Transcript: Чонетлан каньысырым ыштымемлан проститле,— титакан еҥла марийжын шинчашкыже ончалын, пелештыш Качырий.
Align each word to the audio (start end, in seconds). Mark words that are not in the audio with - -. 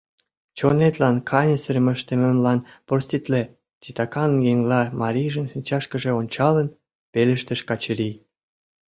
Чонетлан 0.57 1.15
каньысырым 1.29 1.87
ыштымемлан 1.93 2.59
проститле,— 2.87 3.41
титакан 3.81 4.31
еҥла 4.51 4.81
марийжын 5.01 5.45
шинчашкыже 5.51 6.11
ончалын, 6.21 6.67
пелештыш 7.11 7.61
Качырий. 7.69 8.15